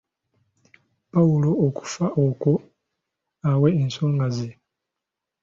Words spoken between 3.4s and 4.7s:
awe ensonga ze